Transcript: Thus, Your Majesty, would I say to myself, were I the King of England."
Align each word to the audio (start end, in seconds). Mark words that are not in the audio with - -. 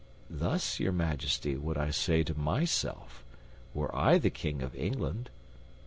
Thus, 0.31 0.79
Your 0.79 0.93
Majesty, 0.93 1.55
would 1.57 1.77
I 1.77 1.91
say 1.91 2.23
to 2.23 2.33
myself, 2.33 3.23
were 3.75 3.95
I 3.95 4.17
the 4.17 4.31
King 4.31 4.63
of 4.63 4.75
England." 4.75 5.29